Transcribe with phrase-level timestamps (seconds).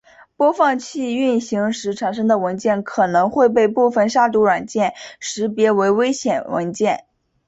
[0.35, 7.05] 播放器运行时产生的文件可能会被部分杀毒软件识别为危险文件。